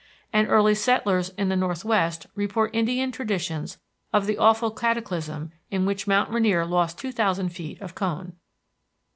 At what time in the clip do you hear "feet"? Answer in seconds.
7.49-7.79